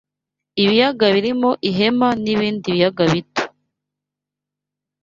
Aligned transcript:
Ibiyaga 0.63 1.05
birimo 1.15 1.49
Ihema 1.69 2.09
n’ibindi 2.23 2.67
biyaga 2.75 3.03
bito 3.11 3.43